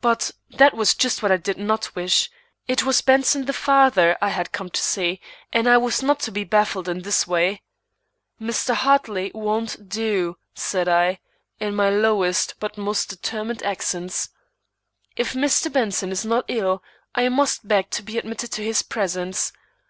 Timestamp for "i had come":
4.22-4.70